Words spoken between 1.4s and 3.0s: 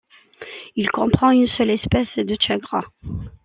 seule espèce de tchagras.